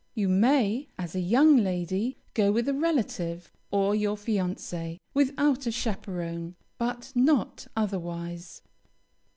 [0.15, 5.71] You may, as a young lady, go with a relative or your fiancée, without a
[5.71, 8.63] chaperon, but not otherwise.